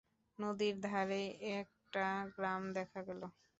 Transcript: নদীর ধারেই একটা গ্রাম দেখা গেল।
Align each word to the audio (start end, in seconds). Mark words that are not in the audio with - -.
নদীর 0.39 0.75
ধারেই 0.83 1.27
একটা 1.55 2.05
গ্রাম 2.35 2.61
দেখা 2.77 2.99
গেল। 3.07 3.21